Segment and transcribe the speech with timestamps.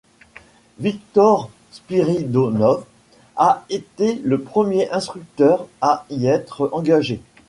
[0.79, 2.85] Viktor Spiridonov
[3.35, 7.21] a été le premier instructeur à y être engagé.